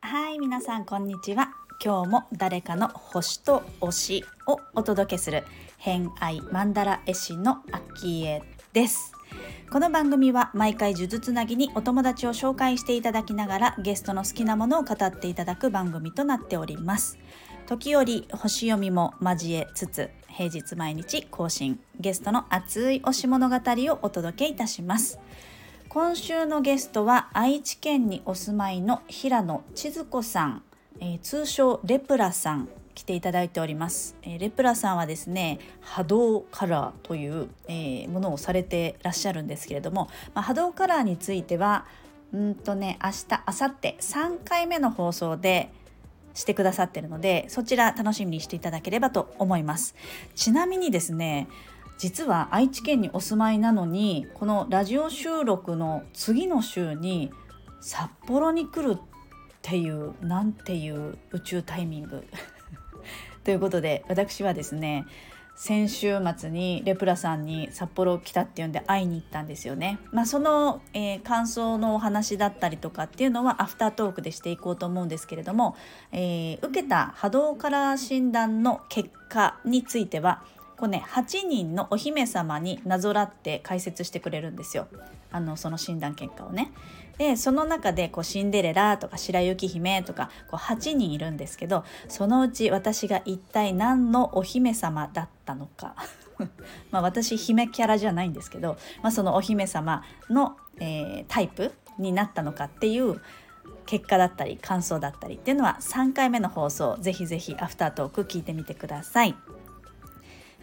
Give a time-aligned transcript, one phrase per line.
[0.00, 1.54] はい皆さんこんにちは。
[1.82, 5.44] 今日も誰かの星と推しをお届けする
[5.78, 8.42] 偏愛マンダラ絵師のアキエ
[8.72, 9.12] です。
[9.70, 17.18] この番組は毎回呪術つなぎにお友達を紹介していただきながらゲストの好きなものを語っていただく番組となっております。
[17.66, 25.18] 時折星読みも交えつつ平日毎日更新ゲストの熱い推し物語をお届けいたします。
[25.88, 30.62] 今週のゲストは愛知県にお住まいの平野千鶴子さん、
[31.00, 32.68] えー、通称レプラさん。
[32.94, 41.86] 来ていただいております、えー、レプラさんはですね波動カラーという、えー、ものをされてらっしゃるんですけれども、まあ、波動カラーについては
[42.32, 45.70] うんとね明日明後日3回目の放送で
[46.38, 49.96] してくださってるのでそちら楽しみにしていただければと思います。
[50.36, 51.48] ちなみにですね
[51.98, 57.32] 実は愛知県にお住まいなのにこのラジオ収録の次の週に
[57.80, 59.00] 札幌に来るっ
[59.62, 62.24] ていうなんていう宇宙タイミング。
[63.42, 65.06] ということで私はですね
[65.58, 69.98] 先週末にレプラさんに札幌来たっていうんで会いに行ったんですよね。
[70.12, 75.74] まあ、その、えー、感想のお話だったりとかっていうのはアフタートークでしていこうと思うんですけれども、
[76.12, 80.44] えー、受けた波動カラー診断の結果については
[80.78, 84.86] こうね8人のお姫様になぞらって解説してくれるんですよ
[85.30, 86.72] あのその診断結果をね。
[87.18, 95.96] でその中でこうシンデレラとか白雪姫とかこう8人いるんですけどそのうち私が一体何のお姫様だったのか
[96.92, 103.20] まあ私姫キャラじゃないんですけど、まあ、そのお姫様の、えー、タイプになったのかっていう
[103.84, 109.34] 結果だったり感想だったりっていうのは3回目の放送ぜひぜひアフタートーク聞いてみてください。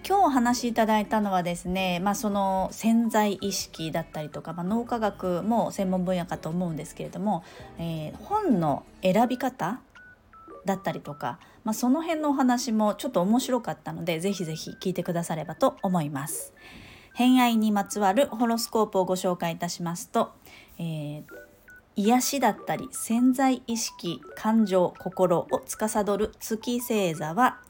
[0.08, 7.44] 今日お話しいただいたのはですね、まあ、その潜在意識だったりとか、まあ、脳科学も専門分野かと思うんですけれども、
[7.80, 9.82] えー、本の選び方
[10.64, 16.54] だったりとか、まあ、その辺のお話もちょっと面白かったのでぜひぜひ聞いてくださればと思います。
[17.16, 20.34] 偏愛にまつわるホロスコープをご紹介いたしますと、
[20.78, 21.24] えー、
[21.96, 27.62] 癒しだったり潜在意識感情心を司る月星座は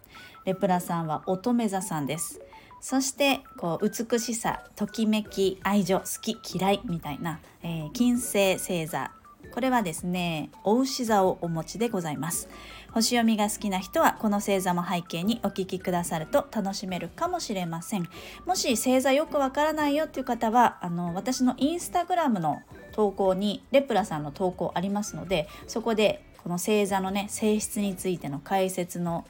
[0.45, 2.39] レプラさんは乙女座さんです。
[2.79, 9.11] そしてこう美しさときめき愛情好き嫌いみたいな、えー、金星星座。
[9.51, 12.47] これはですねお牛座をお持ちでございます。
[12.91, 18.07] 星読みが好きな人はこの星座も背景にお聞きくださると楽しめるかもしれません。
[18.45, 29.25] もし星座よくわからないよっていう方はあの私のインスタグラムの投稿にレプラさんの投稿ありますのでそこでこの星座のね性質についての解説の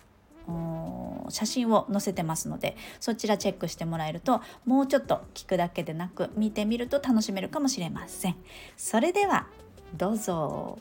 [1.29, 8.35] 写真を載せてますのでそちらチェックしてもらえるともうちょっと聞くだけでなく見てみると楽しめるかもしれません。
[8.77, 9.47] それでは
[9.95, 10.79] どうぞ。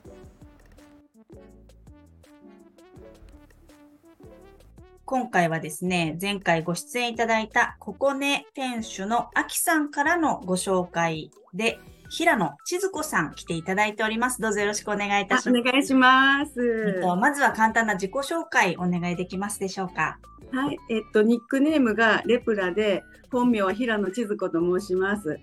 [5.07, 11.79] 今回はですね前回ご出演いただいたここね店主のあきさんからのご紹介で
[12.09, 14.41] 平野千鶴子さん来ていただいております。
[14.41, 15.61] どうぞよろしくお願いいたします。
[15.61, 16.95] お願いします。
[16.97, 20.19] えっと、まずは簡単な自己紹介お願いできますでしょうか？
[20.53, 25.41] はい、えっと、ニックネームがレプラで、本名は平野千鶴子と申します。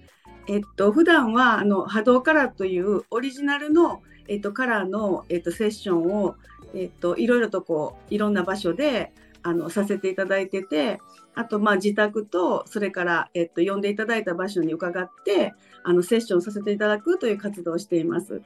[0.47, 6.35] えっと、普段はあの波動カラーというオリジナルの、えっと、カラーの、えっと、セッションを、
[6.73, 9.13] えっと、いろいろとこういろんな場所で
[9.43, 10.99] あのさせていただいてて
[11.33, 15.53] あとまあ自宅とそれから、えっと、呼んでいただいた場所に伺って
[15.83, 18.41] あのセッションさせていただくという活動をしています。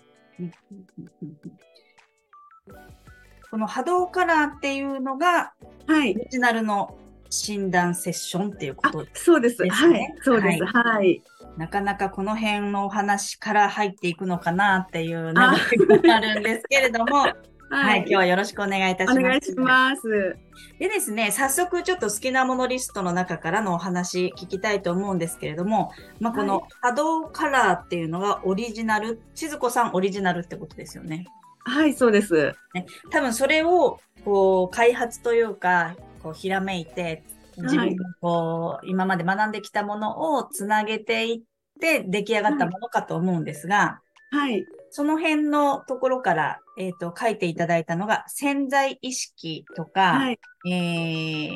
[3.51, 5.53] この波動カラーっていうのが、
[5.87, 6.97] はい、オリジナルの
[7.29, 9.13] 診断セッションっていうことですね。
[9.25, 9.63] そうです。
[9.63, 10.15] はい。
[10.23, 10.65] そうです。
[10.65, 11.23] はい、はい。
[11.57, 17.25] なかなかこの辺のお話から入っていくのかなっていうのがあるんですけれども、
[17.69, 19.19] はい、今日はよろしくお願いいたします。
[19.19, 20.37] お願いします。
[20.79, 31.25] でですね、早速ちょっと好きなものリストの中からのお話聞きたいと思うんですけれども、まあ、この波動カラーっていうのがオリジナル、千鶴子さんオリジナルってことですよね。
[31.65, 32.53] はい、そうです。
[32.73, 37.23] ね、多分それをこう開発というか、こうひらめいて、
[37.57, 41.41] 自分のこう、はい、今まで学んできたものをつなげていっ
[41.79, 44.01] て出来上がったものかと思うんですが、
[44.31, 44.65] はい。
[44.95, 50.39] その辺のところから、えっ、ー、と、書いていただいたのが、潜在意識とか、はい、
[50.71, 51.49] え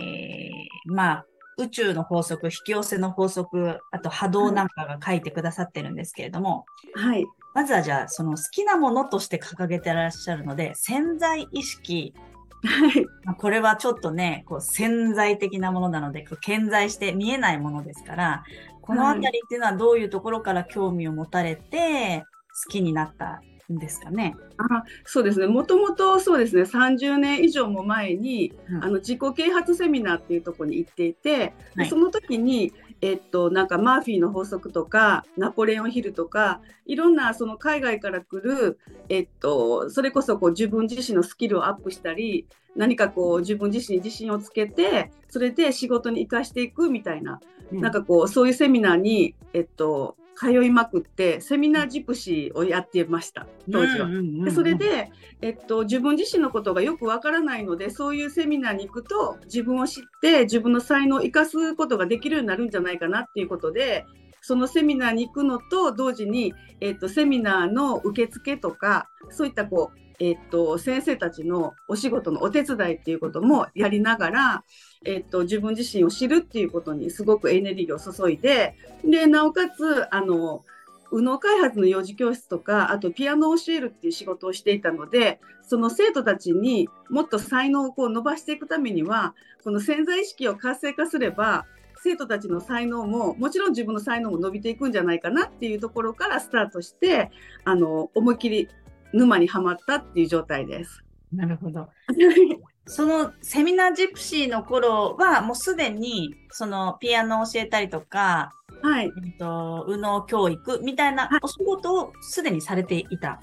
[0.91, 1.25] ー、まあ、
[1.57, 6.65] 宇宙の法則、引き寄せの法則、あと波動なんかが書いてくださってるんですけれども、
[6.95, 7.25] はい。
[7.55, 12.13] まずはじゃあ、その好きなものとして掲げてらっしゃるので、潜在意識
[12.65, 13.05] はい。
[13.23, 18.43] まあこれはちょっとね、こう潜在的なものなので、こう顕在して見えないものですから、
[18.81, 22.25] このあたりっていうのはどういうところから興味を持たれて、
[22.63, 23.41] 好きになった
[23.71, 24.35] んですかね？
[24.57, 25.47] あそうですね。
[25.47, 26.63] もともとそうですね。
[26.63, 47.39] 30年以上も前に、うんあの自己啓発セミナーっていうところに行っていて、ではいその時にえっとなんかマーフィーの法則とかナポレオンヒルとかいろんなその海外から来るえっとそれこそこう自分自身のスキルをアップしたり何かこう自分自身に自信をつけてそれで仕事に生かしていくみたいな
[47.71, 54.07] なんかこうそういうセミナーに、えっと、通いまくってセミナージプシーをやってました当時は。
[54.45, 64.05] でそれ、で、えっと、自分自身のことがよくわからないのでそういうセミナーに行くと自分を知って自分の才能を生かすことができるようになるんじゃないかなっていうことで
[64.41, 74.63] そのセミナーに行くのと同時に、えっと、セミナーの受付とかそういったこうえっと、先生たちのお仕事のお手伝いっていうこともやりながら、
[75.05, 80.65] えっと、自分自身を知るっていうことにすごくエネルギーを注いででなおかつあの
[81.11, 89.33] 右脳開発の幼児教室とかあとピアノを教えるっていう仕事をしていたのでその生徒たちにもっと才能をこう伸ばしていくためには
[89.63, 91.65] この潜在意識を活性化すれば
[92.01, 97.29] 生徒たちの才能ももちろん自分の才能も伸びていくんじゃないかなっていうところからスタートして
[97.65, 98.69] あの思いっきり
[99.13, 101.03] 沼にはまったっていう状態です。
[101.33, 101.89] なるほど。
[102.85, 108.51] そのセミナージプシーの頃は、もうすでに、そのピアノを教えたりとか、
[108.81, 113.39] はい、えっと、右脳教育みたいなはいお仕事をすでにされていた。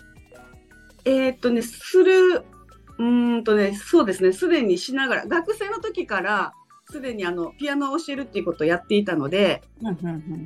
[1.04, 6.52] えーっとねするうーんとねそうですねすでにしながら学生の時から
[6.90, 9.62] すでにあのピアノを教えるっていうことをやっていたので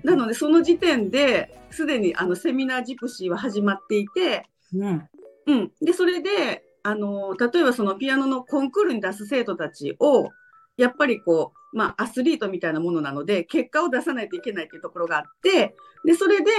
[0.04, 5.08] なのでその時点ですでにあのセミナージプシーは始まっていて、うん。
[5.46, 10.30] うん、でそれであの例えばそのピアノのコンクールに出す生徒たちを
[10.76, 15.74] やっぱりこう、まあ、アスリートみたいなものなので結果を出さないといけないっていうところがあって
[16.04, 16.50] でそれで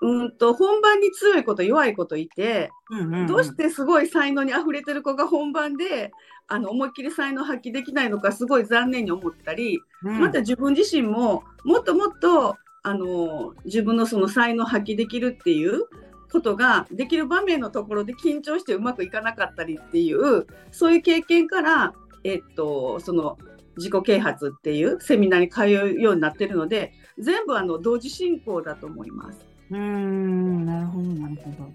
[0.00, 3.26] うんと本番に強い子と弱い子といてうんうんうん。
[3.26, 6.12] どうしてすごい才能にあふれてる子が本番で
[6.46, 10.20] あの思いっきり才能を発揮できないのかすごい残念に思ったり、うん。
[10.20, 15.82] また自分自身ももっともっとあの自分のその才能を発揮できるっていう
[16.30, 21.94] ことができる場面のところで緊張してうまくいかなかったりっていうそういう経験から、
[22.24, 23.38] えっと、その
[23.76, 29.38] 自己啓発っていうセミナーに通うようになってるので全部あの同時進行だと思います。
[29.70, 31.70] うーん、なるほど、なるほど。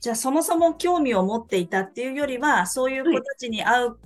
[0.00, 3.96] じゃあ、そもそも興味を持っていたっていうよりは、そういう子たちに会う、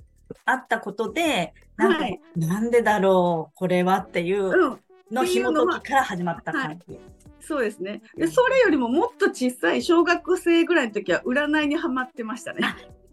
[0.45, 4.79] 会ったことで、なんか、はいなんでだろう、これはっていううん
[5.11, 6.99] の紐解きから始まった感じ。
[7.41, 8.01] そうですね。
[8.15, 12.61] で、それよりももっと小さい小学生ぐらいの時は占いにはまってましたね。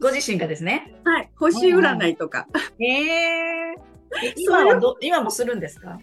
[0.00, 0.94] ご自身がですね？
[1.04, 1.30] はい。
[1.36, 2.46] 星占いとか。
[2.78, 3.74] へえ。
[4.22, 5.98] え今はど、今もするんですか？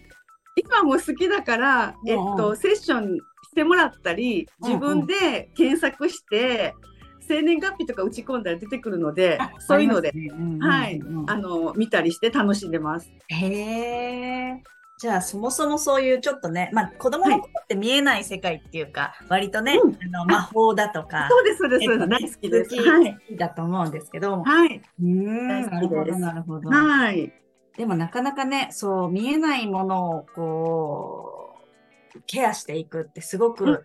[0.56, 3.20] 今も好きだから、えっうんうと、セッションし
[3.54, 6.74] てもらったり、自分で検索して、
[7.20, 11.02] 生年月日とか打ち込んだら出てくるので、そういうので、ねうんうんうんはい。
[11.26, 13.10] あの、見たりして楽しんでます。
[13.28, 14.62] へえ。
[14.98, 21.86] じゃあ、そもそもそういうちょっとね、まあ、子供の頃って見えない世界っていうか、割とね、うんあの魔法だとか、そうです、そうです。
[21.86, 22.70] 結構大好きです。
[22.70, 23.18] 好きはい。
[23.32, 24.80] だと思うんですけど、はい。
[25.00, 26.70] うーん、大なるほど、なるほど。
[26.70, 27.30] はい。
[27.76, 31.56] でもなかなかね、そう、見えないものをこ
[32.14, 33.84] う、ケアしていくってすごく、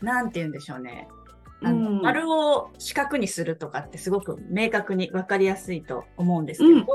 [0.00, 1.08] なんて言うんでしょうね。
[1.64, 6.86] あのうん丸を四角にするとかってすごく明確に分かりやすいと思うんですけど、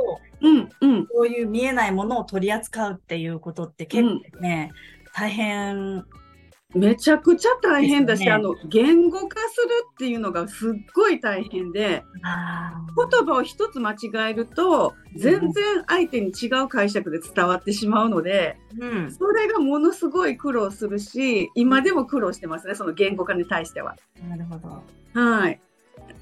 [0.42, 1.08] うん、うん、うん。
[1.08, 4.72] こういう見えないものを取り扱うっていうことって結構ね、
[5.14, 6.06] 大変。
[6.76, 19.12] めちゃくちゃ大変だし、ねあの言語化するっていうのがすっごい大変であ言葉を一つ間違えると全然相手に違う解釈で伝わってしまうのでうん。
[19.12, 23.96] それがものすごい苦労するし今でも苦労してますねその言語化に対しては。
[24.28, 24.68] なるほど。
[24.68, 25.67] はい、まあ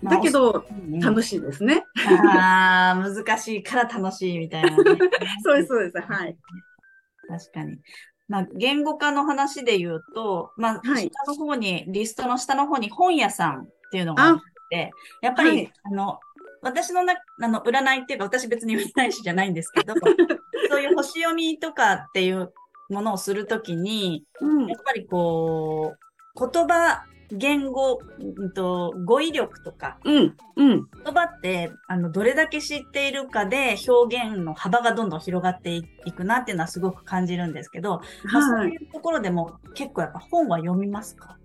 [0.03, 1.83] だけどうん楽しいですね。
[2.07, 4.77] ああ、難しいから楽しいみたいなね、
[5.43, 5.99] そうですそうです。
[5.99, 6.37] はい。
[7.27, 7.79] 確かに。
[8.27, 11.09] まあ、言語化の話で言うと、まあ、はい。
[11.09, 15.73] 下の方に、リストの下の方に本屋さんっていうのがあって、やっぱり、はい。
[15.83, 16.19] あの、
[16.61, 19.93] 私のな、あの、占いっていうか、私別に占い師じゃないんですけど、
[20.69, 22.51] そういう星読みとかっていう
[22.89, 24.67] ものをするときに、うん。
[24.67, 27.99] やっぱりこう、言葉、言語、
[28.37, 30.87] うんと、語彙力とか、うんうん。
[31.03, 38.01] 言葉って、あの、どれだけ知っているかで表現の幅がどんどん広がっていくなっていうのはすごく感じるんですけど、
[38.31, 38.67] まあ、そはい。
[38.67, 41.37] ういうところでも結構やっぱ本は読みますか？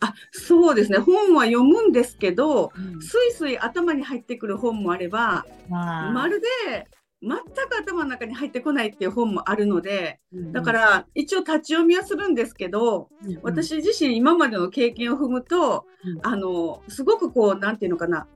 [0.00, 0.98] あそうですね。
[0.98, 3.00] 本は読むんですけど、うん。
[3.00, 6.12] すいすい頭に入ってくる本もあればまあ。
[6.12, 6.86] まるで
[7.22, 7.40] 全く
[7.80, 10.52] 頭の中に入ってこないっていう本もあるのでうん。
[10.52, 16.26] だから一応立ち読みはするんですけどうん私自身今までの経験を踏むとうん。
[16.26, 18.26] あのすごくこうなんていうのかな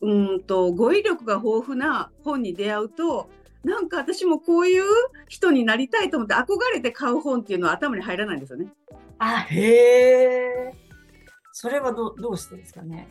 [0.00, 3.28] うんと語彙力が豊富な本に出会うと
[3.64, 4.84] なんか私もこういう
[5.28, 8.66] 人になりたいと思って憧れて買う本っていうのは頭に入らないんですよね。
[9.18, 10.74] あへえ
[11.52, 13.08] それはどうどうしてですかね？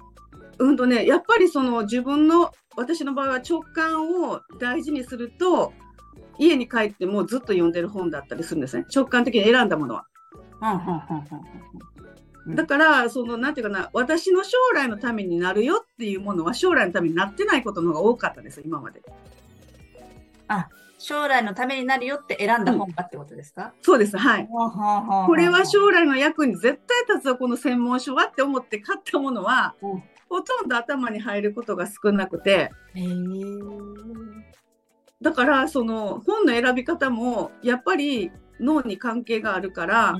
[0.59, 5.73] うんとねやっぱりその自分の私の場合は直感を大事にすると
[6.37, 10.05] 家に帰ってもずっと読んでる本だったりするんですね直感的に選んだものは。
[10.61, 10.93] うんうんうんうん
[12.47, 19.01] うんだからそのなんていうかな私の将来のためになるよっていうものは将来のためになってないことの方が多かったです今まで。
[21.03, 24.47] 将来のためになるよって選んだ本がってことですか、そうですはい。
[24.47, 32.71] これは将来の役に絶対立つわこの専門書はって思って買ったものはうんほとんど頭に入ることが少なくて。
[35.21, 40.15] だからその本の選び方もやっぱり脳に関係があるから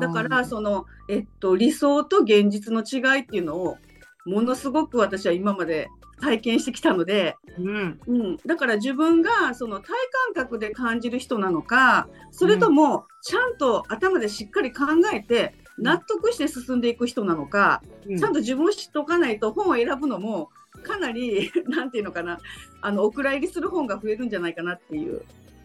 [0.00, 3.78] だからその、えっと、理想と現実の違いっていうのを
[4.24, 5.88] ものすごく私は今まで
[6.20, 8.00] 体験してきたので、うん。
[8.06, 9.88] うん、だから自分がその体
[10.34, 18.18] 感覚で感じる人なのかそれともちゃんと頭でしっかり考えて納得して進んでいく人なのか、うん。
[18.18, 20.50] ちゃんと自分を知っておかないと本を選ぶのも
[20.82, 22.38] かなり なんていうのかな
[22.80, 25.22] あのお蔵入りする本が増えるんじゃないかなっていう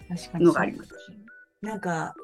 [0.09, 0.45] 確かに。
[0.45, 0.93] のがあります。
[1.61, 2.15] なんか、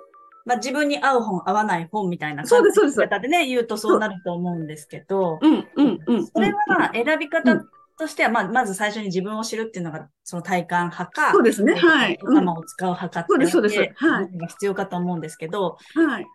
[0.46, 3.00] まあ、自分に合う本、合わない本みたいなそうですそうです。
[3.00, 5.48] 方でね、言うとそうなると思うんですけど、う。
[5.48, 11.76] んうんうん、それは選び方うんとしては、まあ、まず最初に自分を知るっていうのが、その体感派か、そうですね。
[11.76, 12.20] はい。
[12.22, 12.38] うん。
[12.38, 14.32] 頭を使う派かっていうはい。
[14.32, 16.26] のが必要かと思うんですけど、はい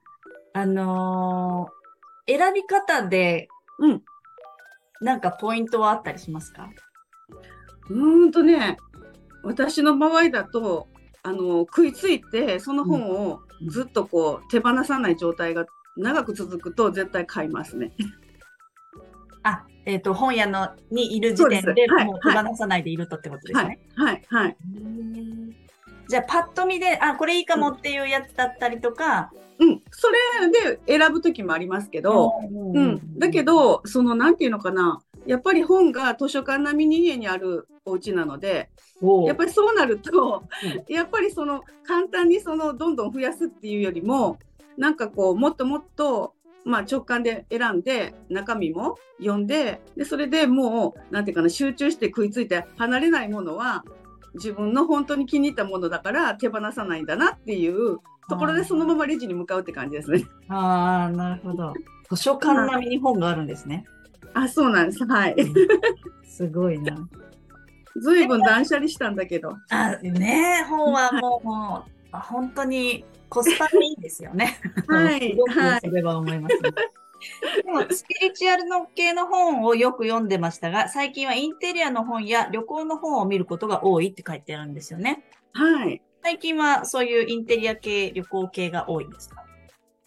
[0.53, 1.81] あのー
[2.27, 3.49] 選び方で、
[3.81, 4.03] うん。
[5.01, 6.71] なんかポイントはあったりしますか？
[7.89, 8.77] うーんとね
[9.43, 10.87] 私の場合だと
[11.25, 15.67] あの食いついてその本をずっとこう手放さない状態が
[15.97, 17.93] 長く続くと絶対買いますね。
[19.43, 23.81] あ、えっ、と、本屋のにいる時点でもう手放さないでいるとってことですはね。
[23.97, 24.01] い。
[24.01, 24.23] はい。
[24.29, 24.57] はい。
[26.11, 29.81] じゃあ、パッと見で、あ、これいいかもっていうやつだったりとか、うん。
[29.93, 30.09] そ
[30.41, 35.01] れで選ぶ時もありますけど、ううんだけ、どそのなんていうのかな。
[35.27, 38.71] やっぱり本が図書館並みに家にあるお家なので
[39.03, 40.45] おやっぱりそうなると、
[40.89, 44.39] やっぱりその簡単にそのどんどん増やすっていうよりも
[44.79, 53.85] なんかこうもっともっと、まあ、直感で選んで中身も読んででそれでもうなんていうかな集中して食いついて離れないものは
[54.35, 60.25] 自分の本当に気に入ったものだから手放さないんだなっていうところでそのままレジに向かうって感じですね。
[60.49, 61.75] ああ、なるほど。
[62.11, 63.85] 図書館並みに本があるんですね。
[64.35, 65.37] あそうなんですはい。
[66.25, 66.97] すごいな。
[67.97, 69.57] ずいぶん断捨離したんだけど。
[69.71, 74.59] あ、ねえ本はもう、もうあ本当にコスパがいいですよね。
[74.87, 76.71] はい すごくはいそれは思います、ね。
[77.65, 85.25] でも、スピリチュアルの系の本をよく読んでましたが、最近はインテリアの本や旅行の本を見ることが多いって書いてあるんですよね。
[85.53, 86.03] はい。
[86.23, 89.45] 最近はそういうインテリア系、旅行系が多いんですか？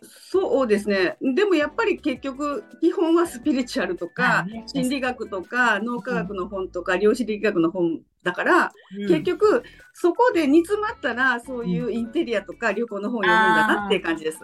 [0.05, 1.17] そうですね。
[1.22, 14.39] でもやっぱり結局基本はスピリチュアルとかはいね心理学とか脳科学の本とか量子力学の本だから、うん結局そこで煮詰まったらそういうインテリアとか旅行の本を読むんだなっていう感じです。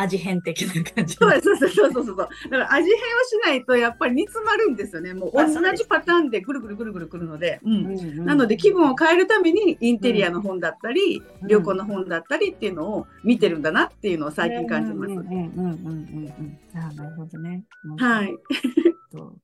[0.00, 1.16] 味変的な感じ。
[1.16, 2.16] そうそうそうそうそうそう。
[2.16, 5.12] だから味変をしないとやっぱり煮詰まるんですよね。
[5.12, 7.60] もう同じパターンでぐるぐるぐるぐるくるので。
[7.64, 15.12] うんうんうんなので気分を変えるためにインテリアの本だったり、うん旅行の本だったりっていうのを見てるんだなっていうのを最近感じます。
[15.12, 16.78] うんうんうんうんうんうん。
[16.78, 17.64] ああ、なるほどね。
[17.98, 18.36] はい。
[19.10, 19.34] と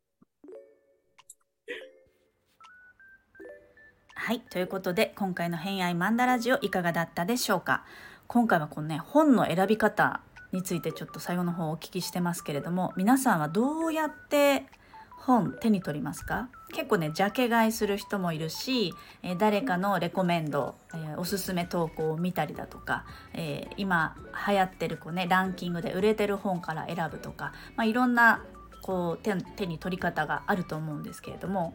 [4.15, 7.85] はい、ということで今回の「偏愛マンダラジオ」いかがだったでしょうか？
[8.27, 10.21] 今回はこのね本の選び方
[10.55, 14.65] についてちょっと最後の方お聞きしてますけれども皆さんはどうやって
[15.11, 16.49] 本手に取りますか？
[16.73, 18.93] 結構ねジャケ買いする人もいるし、
[19.23, 28.45] え誰かのレコメンド、えおすすめ投稿を見たりだとか、え今流行ってるこう、ね、ランキングで売れてる本から選ぶとか、まあ、いろんな
[28.83, 31.75] こう手手に取り方があると思うんですけれども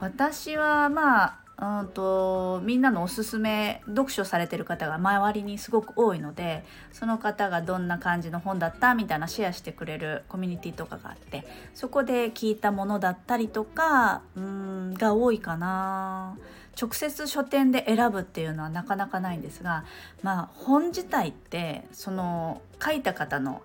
[0.00, 16.36] 私はまあうんとみんなのおすすめ読書されてる方が周りにすごく多いのでその方がどんな感じの本だったみたいなシェアしてくれるコミュニティとかがあってそこで聞いたものだったりとかうんが多いかな。
[16.80, 19.84] 直接書店で選ぶっていうのはなかなかないんですが
[20.22, 23.62] まあ本自体ってその書いた方の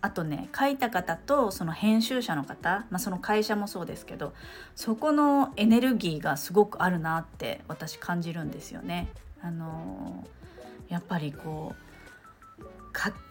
[0.00, 4.34] あとね書いた方とその編集者の方、まあ、その会社もそうですけど
[4.74, 9.08] そこのエネルギーがすごくあるなって私感じるんですよね。
[9.42, 11.86] あのー、やっぱりこう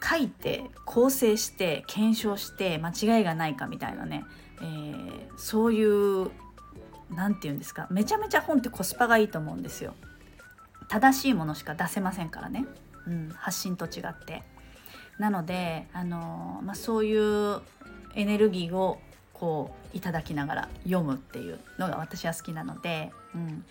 [0.08, 4.24] 書いて構成して検証して間違いがないかみたいなね、
[4.62, 6.30] えー、そういう
[7.10, 9.96] 何て言うんですかめちゃめちゃ本ってコスパがいいと思うんですよ。
[10.88, 12.66] 正しいものしか出せませんからね、
[13.08, 14.44] うん、発信と違って。
[15.20, 17.62] なので、あのまあ、そういう
[18.16, 19.00] エネルギーを
[19.34, 23.66] こういただきながら読むっていうのが私は好きなので、うん、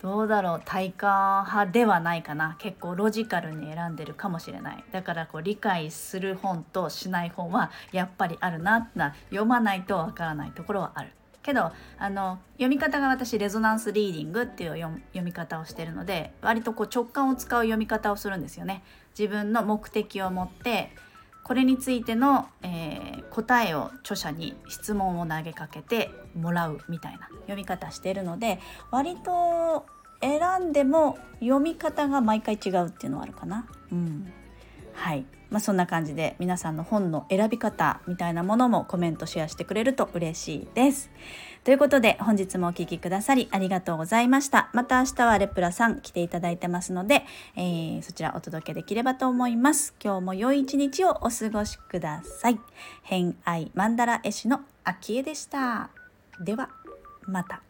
[0.00, 2.56] どうだろう体感派ではないかな。
[2.58, 4.84] 結構ロジカルに選んでるかもしれない。
[4.90, 11.12] だからこう理解する本としない本はやっぱりあるなな読まないとわからないところはある。
[11.42, 18.82] けどあの読み方が私レゾナンスリーディングっていう読み方をしてるので割とこう直感を使う読み方をするんですよね。
[19.18, 20.90] 自分の目的を持って
[21.44, 29.84] これについての、えー、答えを著者に質問を投げかけてもらうみたいな読み方してるので割と
[30.20, 33.66] 選んでも読み方が毎回違うっていうのはあるかな。
[33.90, 34.32] うん、
[34.94, 41.10] はいまあ、そんな感じで皆さんの本の選び方みたいなものもコメントシェアしてくれると嬉しいです。
[41.62, 44.70] ということで本日もお聴きくださりありがとうございました。
[44.72, 49.94] また明日はレプラさん来ていただいてますので、えー、そちらお届けできればと思います。
[50.02, 52.58] 今日も良い一日をお過ごしください。
[53.02, 55.90] 偏愛マンダラ絵師の秋江でした。
[56.40, 56.70] では
[57.26, 57.62] また。